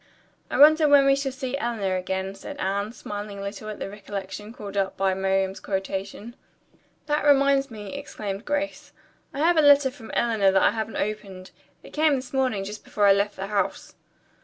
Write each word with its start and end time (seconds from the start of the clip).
'""I 0.49 0.57
wonder 0.57 0.87
when 0.89 1.05
we 1.05 1.15
shall 1.15 1.31
see 1.31 1.55
Eleanor 1.59 1.95
again," 1.95 2.33
said 2.33 2.57
Anne, 2.57 2.91
smiling 2.91 3.37
a 3.37 3.43
little 3.43 3.69
at 3.69 3.77
the 3.77 3.87
recollection 3.87 4.51
called 4.51 4.75
up 4.75 4.97
by 4.97 5.13
Miriam's 5.13 5.59
quotation. 5.59 6.35
"That 7.05 7.23
reminds 7.23 7.69
me," 7.69 7.93
exclaimed 7.95 8.43
Grace. 8.43 8.93
"I 9.31 9.37
have 9.41 9.57
a 9.57 9.61
letter 9.61 9.91
from 9.91 10.09
Eleanor 10.15 10.49
that 10.49 10.63
I 10.63 10.71
haven't 10.71 10.97
opened. 10.97 11.51
It 11.83 11.93
came 11.93 12.15
this 12.15 12.33
morning 12.33 12.63
just 12.63 12.83
before 12.83 13.05
I 13.05 13.13
left 13.13 13.35
the 13.35 13.45
house." 13.45 13.93